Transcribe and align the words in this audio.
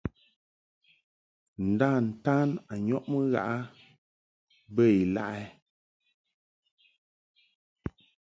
Nda-ntan 1.69 2.49
a 2.71 2.73
nyɔʼmɨ 2.85 3.19
ghaʼ 3.31 3.49
a 3.53 3.57
bə 4.75 4.83
ilaʼ 5.01 5.33
ɛ? 5.41 5.45